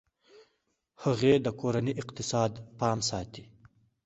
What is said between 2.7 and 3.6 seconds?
پام ساتي.